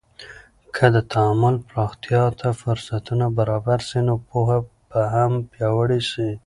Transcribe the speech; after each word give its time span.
که 0.75 0.85
د 0.95 0.97
تعامل 1.13 1.55
پراختیا 1.69 2.23
ته 2.39 2.49
فرصتونه 2.61 3.25
برابر 3.37 3.79
سي، 3.89 3.99
نو 4.07 4.15
پوهه 4.27 4.57
به 4.89 5.01
هم 5.13 5.31
پیاوړې 5.51 6.01
سي. 6.11 6.29